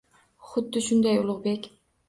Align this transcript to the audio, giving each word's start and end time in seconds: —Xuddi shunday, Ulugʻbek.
—Xuddi 0.53 0.83
shunday, 0.87 1.21
Ulugʻbek. 1.23 1.73